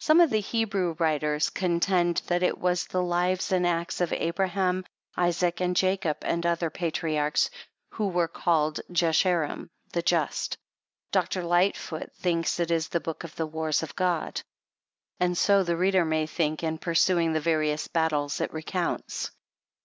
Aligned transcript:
Some 0.00 0.18
of 0.20 0.30
the 0.30 0.40
Hebrew 0.40 0.96
writers 0.98 1.48
contend 1.48 2.22
that 2.26 2.42
it 2.42 2.58
was 2.58 2.88
the 2.88 3.00
lives 3.00 3.52
and 3.52 3.64
acts 3.64 4.00
of 4.00 4.12
Abraham, 4.12 4.84
Isaac, 5.16 5.60
and 5.60 5.76
Jacob, 5.76 6.16
and 6.22 6.44
other 6.44 6.70
patriarchs, 6.70 7.50
who 7.92 8.08
were 8.08 8.26
called 8.26 8.80
Jasherim, 8.90 9.70
the 9.92 10.02
Just. 10.02 10.58
Dr. 11.12 11.44
Lightfoot 11.44 12.12
thinks 12.16 12.58
it 12.58 12.72
is 12.72 12.88
the 12.88 12.98
Book 12.98 13.22
of 13.22 13.36
the 13.36 13.46
Wars 13.46 13.84
of 13.84 13.94
God, 13.94 14.42
and 15.20 15.38
so 15.38 15.62
the 15.62 15.76
reader 15.76 16.04
may 16.04 16.26
think 16.26 16.64
in 16.64 16.76
perusing 16.78 17.32
the 17.32 17.38
various 17.40 17.86
battles 17.86 18.40
it 18.40 18.52
recounts. 18.52 19.30